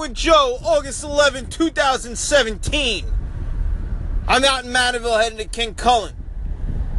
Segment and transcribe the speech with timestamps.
[0.00, 3.04] with Joe, August 11, 2017.
[4.26, 6.14] I'm out in Mandeville heading to King Cullen.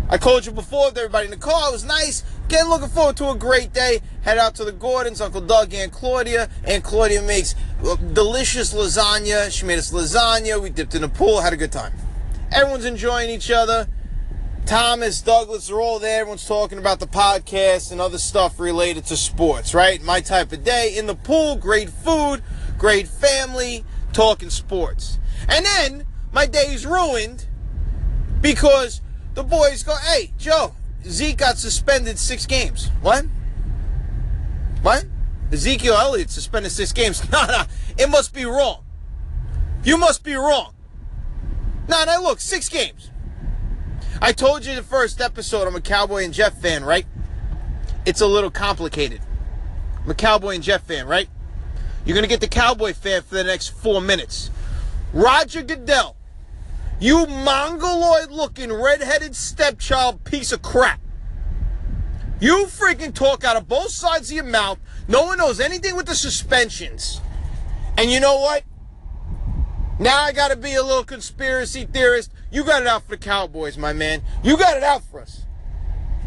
[0.07, 2.23] I told you before with everybody in the car, it was nice.
[2.45, 4.02] Again, looking forward to a great day.
[4.21, 6.48] Head out to the Gordons, Uncle Doug and Claudia.
[6.64, 9.49] And Claudia makes uh, delicious lasagna.
[9.52, 10.61] She made us lasagna.
[10.61, 11.93] We dipped in the pool, had a good time.
[12.52, 13.88] Everyone's enjoying each other.
[14.68, 16.21] Thomas, Douglas are all there.
[16.21, 20.04] Everyone's talking about the podcast and other stuff related to sports, right?
[20.04, 22.44] My type of day in the pool, great food,
[22.81, 25.20] great family, talking sports.
[25.48, 26.03] And then
[26.34, 27.45] my day's ruined
[28.41, 29.02] because
[29.35, 30.73] the boys go, hey, Joe,
[31.05, 32.90] Zeke got suspended six games.
[33.04, 33.26] What?
[34.81, 35.05] What?
[35.52, 37.21] Ezekiel Elliott suspended six games.
[37.31, 37.66] Nah, nah,
[37.99, 38.84] it must be wrong.
[39.84, 40.73] You must be wrong.
[41.88, 43.12] Nah, nah, look, six games.
[44.20, 47.05] I told you the first episode I'm a Cowboy and Jets fan, right?
[48.07, 49.21] It's a little complicated.
[50.04, 51.29] I'm a Cowboy and Jets fan, right?
[52.05, 54.49] You're going to get the Cowboy fan for the next four minutes.
[55.13, 56.16] Roger Goodell,
[56.99, 60.99] you mongoloid looking redheaded stepchild piece of crap.
[62.40, 64.80] You freaking talk out of both sides of your mouth.
[65.08, 67.22] No one knows anything with the suspensions.
[67.97, 68.63] And you know what?
[70.00, 72.31] Now I got to be a little conspiracy theorist.
[72.52, 74.24] You got it out for the Cowboys, my man.
[74.44, 75.46] You got it out for us.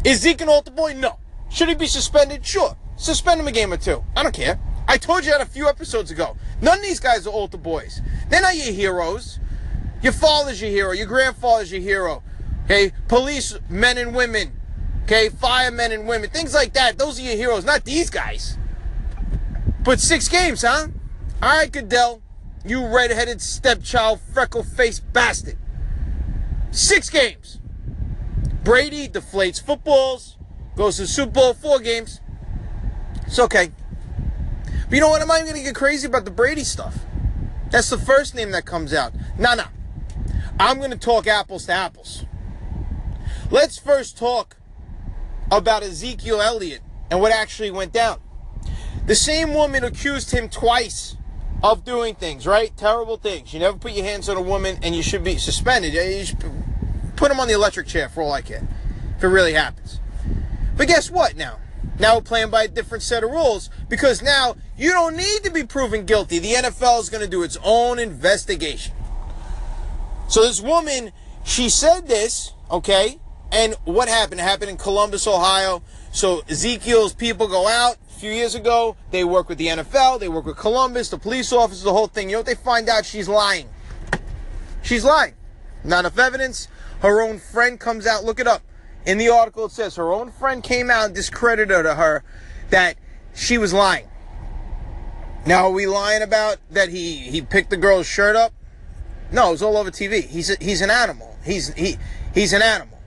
[0.05, 0.93] Is Zeke an altar boy?
[0.93, 1.19] No.
[1.49, 2.45] Should he be suspended?
[2.45, 2.77] Sure.
[2.95, 4.03] Suspend him a game or two.
[4.15, 4.57] I don't care.
[4.87, 6.37] I told you that a few episodes ago.
[6.61, 8.01] None of these guys are altar boys.
[8.29, 9.39] They're not your heroes.
[10.01, 10.91] Your father's your hero.
[10.91, 12.23] Your grandfather's your hero.
[12.65, 12.91] Okay?
[13.07, 14.59] Police men and women.
[15.03, 15.29] Okay?
[15.29, 16.29] Firemen and women.
[16.29, 16.97] Things like that.
[16.97, 18.57] Those are your heroes, not these guys.
[19.83, 20.87] But six games, huh?
[21.41, 22.21] All right, Goodell.
[22.63, 25.57] You red-headed stepchild, freckle-faced bastard.
[26.71, 27.59] Six games.
[28.63, 30.37] Brady deflates footballs,
[30.75, 32.19] goes to Super Bowl, four games.
[33.27, 33.71] It's okay.
[34.85, 35.21] But you know what?
[35.21, 36.99] I'm not even going to get crazy about the Brady stuff.
[37.71, 39.13] That's the first name that comes out.
[39.37, 39.65] No, no.
[40.59, 42.25] I'm going to talk apples to apples.
[43.51, 44.57] Let's first talk
[45.51, 48.19] about Ezekiel Elliott and what actually went down.
[49.05, 51.17] The same woman accused him twice
[51.63, 52.75] of doing things, right?
[52.77, 53.53] Terrible things.
[53.53, 55.93] You never put your hands on a woman and you should be suspended.
[55.93, 56.43] You should
[57.15, 58.67] put him on the electric chair for all I care,
[59.17, 59.99] if it really happens.
[60.77, 61.59] But guess what now?
[61.99, 65.51] Now we're playing by a different set of rules because now you don't need to
[65.51, 66.39] be proven guilty.
[66.39, 68.93] The NFL is going to do its own investigation.
[70.27, 71.11] So this woman,
[71.43, 73.19] she said this, okay?
[73.51, 74.41] And what happened?
[74.41, 75.83] It happened in Columbus, Ohio.
[76.11, 78.95] So Ezekiel's people go out, a few years ago.
[79.11, 82.29] They work with the NFL, they work with Columbus, the police officers, the whole thing.
[82.29, 83.05] You know what they find out?
[83.05, 83.69] She's lying.
[84.81, 85.33] She's lying.
[85.83, 86.67] Not enough evidence.
[87.01, 88.23] Her own friend comes out.
[88.23, 88.63] Look it up.
[89.05, 92.23] In the article, it says her own friend came out and discredited her
[92.69, 92.97] that
[93.33, 94.07] she was lying.
[95.45, 98.51] Now, are we lying about that he, he picked the girl's shirt up?
[99.31, 100.25] No, it was all over TV.
[100.25, 101.37] He's a, he's an animal.
[101.43, 101.97] He's he
[102.33, 102.97] he's an animal.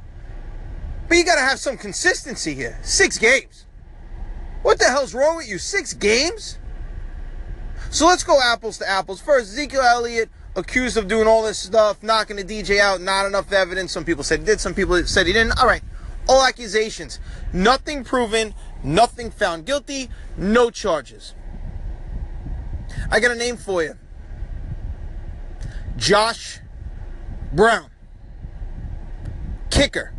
[1.09, 2.79] But you got to have some consistency here.
[2.83, 3.67] Six games.
[4.63, 5.59] What the hell's wrong with you?
[5.59, 6.59] Six games?
[7.91, 9.21] So let's go apples to apples.
[9.21, 13.51] First, Ezekiel Elliott accused of doing all this stuff, knocking the DJ out, not enough
[13.53, 13.93] evidence.
[13.93, 15.59] Some people said he did, some people said he didn't.
[15.59, 15.83] All right.
[16.29, 17.19] All accusations.
[17.53, 21.35] Nothing proven, nothing found guilty, no charges.
[23.11, 23.95] I got a name for you.
[25.97, 26.61] Josh
[27.53, 27.91] Brown.
[29.71, 30.13] Kicker.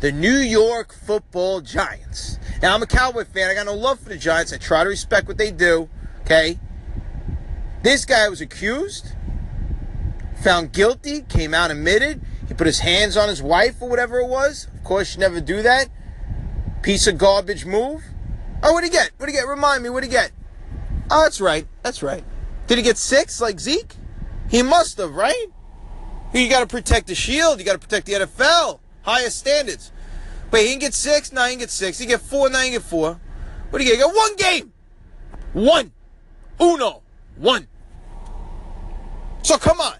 [0.00, 2.38] The New York football Giants.
[2.62, 3.50] Now, I'm a Cowboy fan.
[3.50, 4.52] I got no love for the Giants.
[4.52, 5.88] I try to respect what they do.
[6.22, 6.58] Okay?
[7.82, 9.12] This guy was accused,
[10.42, 12.20] found guilty, came out admitted.
[12.48, 14.66] He put his hands on his wife or whatever it was.
[14.74, 15.88] Of course, you never do that.
[16.82, 18.02] Piece of garbage move.
[18.62, 19.10] Oh, what'd he get?
[19.18, 19.46] What'd he get?
[19.46, 20.32] Remind me, what'd he get?
[21.10, 21.66] Oh, that's right.
[21.82, 22.24] That's right.
[22.66, 23.94] Did he get six like Zeke?
[24.50, 25.46] He must have, right?
[26.32, 27.58] You got to protect the shield.
[27.58, 28.80] You got to protect the NFL.
[29.02, 29.92] Highest standards.
[30.50, 31.32] Wait, he didn't get six?
[31.32, 31.98] No, he didn't get six.
[31.98, 32.48] He get four?
[32.48, 33.20] No, he get four.
[33.70, 33.98] What do you get?
[33.98, 34.72] You got one game.
[35.52, 35.92] One.
[36.60, 37.02] Uno.
[37.36, 37.68] One.
[39.42, 39.96] So come on.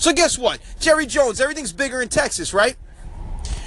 [0.00, 0.60] So guess what?
[0.80, 2.74] Jerry Jones, everything's bigger in Texas, right?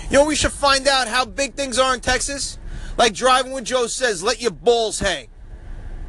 [0.10, 2.58] You know, we should find out how big things are in Texas.
[2.98, 5.28] Like driving with Joe says, let your balls hang.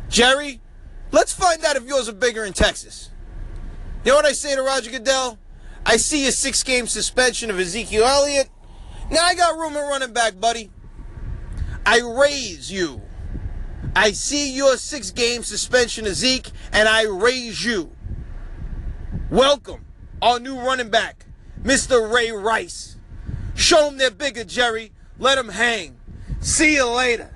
[0.09, 0.63] Jerry,
[1.13, 3.11] let's find out if yours are bigger in Texas.
[4.03, 5.39] You know what I say to Roger Goodell?
[5.85, 8.49] I see a six game suspension of Ezekiel Elliott.
[9.11, 10.71] Now I got room at running back, buddy.
[11.85, 13.03] I raise you.
[13.95, 17.95] I see your six game suspension of Zeke, and I raise you.
[19.31, 19.84] Welcome,
[20.25, 21.27] our new running back,
[21.63, 22.11] Mr.
[22.11, 22.97] Ray Rice.
[23.55, 24.91] Show them they're bigger, Jerry.
[25.19, 26.01] Let them hang.
[26.41, 27.31] See you later.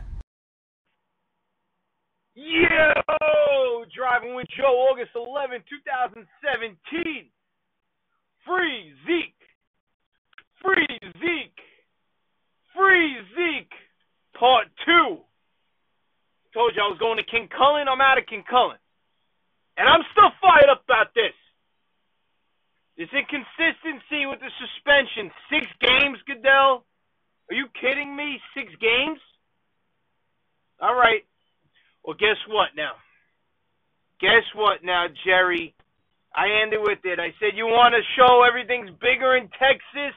[2.35, 7.29] Yo, driving with Joe, August 11, 2017.
[8.47, 9.45] Free Zeke.
[10.65, 11.61] Free Zeke.
[12.75, 13.75] Free Zeke.
[14.41, 15.19] Part 2.
[16.55, 17.87] Told you I was going to King Cullen.
[17.87, 18.79] I'm out of King Cullen.
[19.77, 21.37] And I'm still fired up about this.
[22.99, 25.31] This inconsistency with the suspension.
[25.49, 26.83] Six games, Goodell?
[27.49, 28.41] Are you kidding me?
[28.59, 29.21] Six games?
[30.83, 31.23] All right.
[32.03, 32.99] Well, guess what now?
[34.21, 35.75] Guess what now, Jerry?
[36.35, 37.21] I ended with it.
[37.21, 40.15] I said, You want to show everything's bigger in Texas?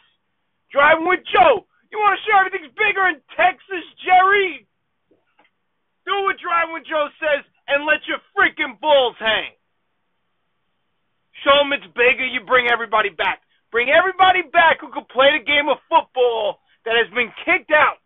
[0.74, 1.66] Driving with Joe.
[1.94, 4.66] You want to show everything's bigger in Texas, Jerry?
[6.10, 9.54] Do what Driving with Joe says and let your freaking balls hang.
[11.44, 13.42] Show them it's bigger, you bring everybody back.
[13.72, 17.98] Bring everybody back who can play the game of football that has been kicked out.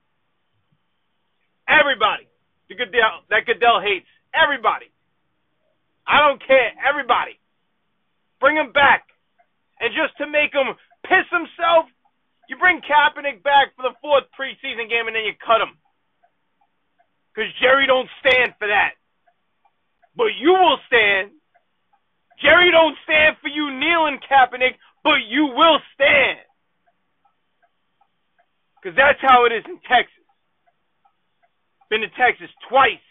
[1.67, 2.29] Everybody.
[2.69, 4.07] The Goodell, that Goodell hates.
[4.33, 4.89] Everybody.
[6.07, 6.71] I don't care.
[6.81, 7.37] Everybody.
[8.39, 9.09] Bring him back.
[9.81, 11.89] And just to make him piss himself,
[12.47, 15.75] you bring Kaepernick back for the fourth preseason game and then you cut him.
[17.33, 18.95] Because Jerry don't stand for that.
[20.15, 21.34] But you will stand.
[22.41, 26.39] Jerry don't stand for you kneeling Kaepernick, but you will stand.
[28.81, 30.13] Because that's how it is in Texas.
[31.89, 33.01] Been to Texas twice.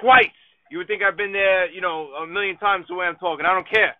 [0.00, 0.36] Twice.
[0.70, 3.44] You would think I've been there, you know, a million times the way I'm talking.
[3.44, 3.92] I don't care.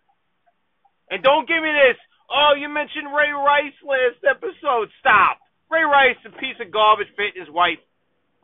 [1.11, 1.97] And don't give me this,
[2.31, 4.89] oh, you mentioned Ray Rice last episode.
[4.99, 5.37] Stop.
[5.69, 7.81] Ray Rice, a piece of garbage, fit his wife.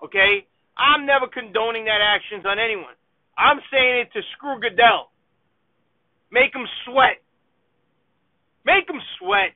[0.03, 0.45] Okay?
[0.77, 2.98] I'm never condoning that actions on anyone.
[3.39, 5.09] I'm saying it to screw Goodell.
[6.29, 7.23] Make him sweat.
[8.65, 9.55] Make him sweat.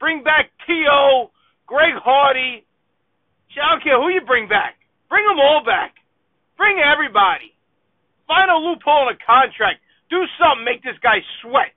[0.00, 1.30] Bring back T.O.,
[1.66, 2.66] Greg Hardy.
[3.54, 4.74] I don't care who you bring back.
[5.08, 5.94] Bring them all back.
[6.58, 7.54] Bring everybody.
[8.26, 9.78] Find a loophole in a contract.
[10.10, 10.64] Do something.
[10.66, 11.70] Make this guy sweat.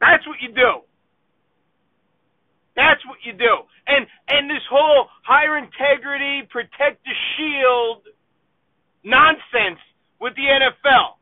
[0.00, 0.82] That's what you do.
[2.74, 3.66] That's what you do.
[3.86, 8.06] And and this whole higher integrity, protect the shield
[9.08, 9.80] nonsense
[10.20, 11.16] with the NFL.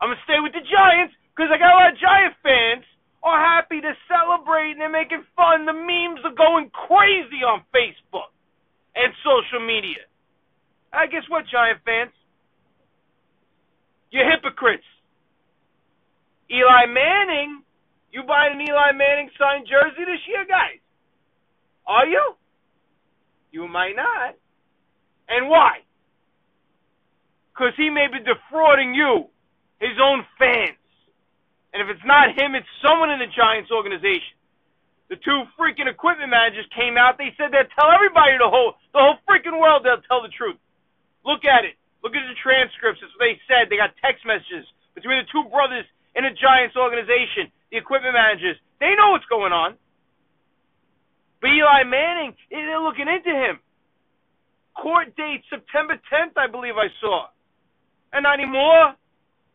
[0.00, 2.84] I'm gonna stay with the Giants because I got a lot of Giant fans
[3.24, 5.64] are happy to celebrate and they're making fun.
[5.64, 8.28] The memes are going crazy on Facebook
[8.94, 10.04] and social media.
[10.92, 12.12] I guess what, Giant fans?
[14.12, 14.86] You're hypocrites.
[16.52, 17.64] Eli Manning,
[18.12, 20.78] you buying an Eli Manning signed jersey this year, guys?
[21.88, 22.36] Are you?
[23.50, 24.36] You might not.
[25.28, 25.80] And why?
[27.54, 29.30] Because he may be defrauding you,
[29.78, 30.74] his own fans.
[31.70, 34.34] And if it's not him, it's someone in the Giants organization.
[35.06, 37.18] The two freaking equipment managers came out.
[37.18, 40.58] They said they'll tell everybody the whole the whole freaking world they'll tell the truth.
[41.22, 41.78] Look at it.
[42.02, 42.98] Look at the transcripts.
[43.02, 43.70] It's what they said.
[43.70, 44.66] They got text messages
[44.96, 45.84] between the two brothers
[46.16, 48.56] in the Giants organization, the equipment managers.
[48.80, 49.76] They know what's going on.
[51.40, 53.60] But Eli Manning, they're looking into him.
[54.74, 57.28] Court date September 10th, I believe I saw.
[58.14, 58.94] And not anymore.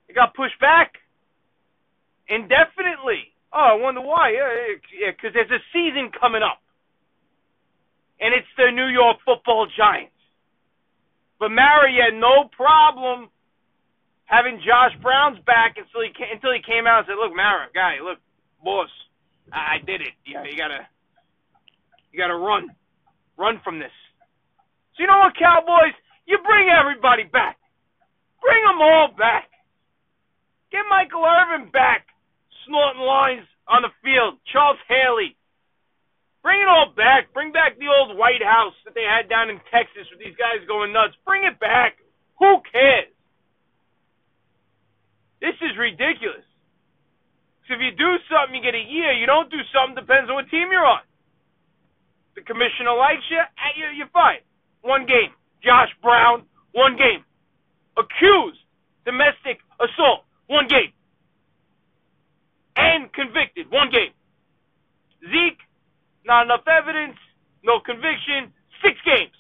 [0.10, 1.00] It got pushed back
[2.28, 3.32] indefinitely.
[3.54, 4.36] Oh, I wonder why.
[4.36, 4.76] Yeah,
[5.10, 6.60] because yeah, there's a season coming up.
[8.20, 10.12] And it's the New York football Giants.
[11.40, 13.30] But Mara had no problem
[14.26, 17.72] having Josh Brown's back until he came, until he came out and said, "Look, Mara,
[17.74, 18.20] guy, look,
[18.62, 18.92] boss,
[19.54, 20.14] I, I did it.
[20.28, 20.84] Yeah, you gotta
[22.12, 22.68] you gotta run,
[23.38, 23.96] run from this."
[24.96, 25.96] So you know what, Cowboys?
[26.28, 27.59] You bring everybody back.
[28.42, 29.50] Bring them all back.
[30.72, 32.06] Get Michael Irvin back,
[32.66, 34.38] snorting lines on the field.
[34.52, 35.36] Charles Haley,
[36.40, 37.34] Bring it all back.
[37.36, 40.64] Bring back the old White House that they had down in Texas with these guys
[40.68, 41.16] going nuts.
[41.28, 42.00] Bring it back.
[42.40, 43.12] Who cares?
[45.44, 46.48] This is ridiculous.
[47.68, 49.12] So if you do something, you get a year.
[49.14, 51.04] You don't do something, depends on what team you're on.
[52.36, 54.40] The commissioner likes you, eh, you're fine.
[54.82, 55.36] One game.
[55.60, 57.28] Josh Brown, one game.
[58.00, 58.60] Accused
[59.06, 60.94] domestic assault, one game.
[62.78, 64.14] And convicted, one game.
[65.20, 65.60] Zeke,
[66.26, 67.18] not enough evidence,
[67.64, 69.36] no conviction, six games.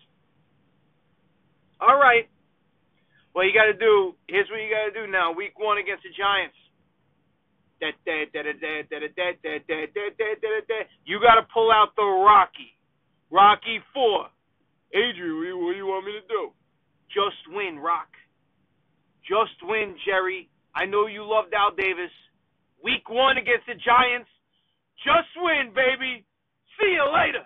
[1.79, 2.27] All right.
[3.33, 4.15] Well, you got to do.
[4.27, 5.31] Here's what you got to do now.
[5.31, 6.57] Week one against the Giants.
[11.05, 12.75] You got to pull out the Rocky.
[13.31, 14.27] Rocky four.
[14.93, 16.51] Adrian, what do you want me to do?
[17.07, 18.09] Just win, Rock.
[19.29, 20.49] Just win, Jerry.
[20.75, 22.11] I know you loved Al Davis.
[22.83, 24.29] Week one against the Giants.
[25.05, 26.25] Just win, baby.
[26.81, 27.45] See you later.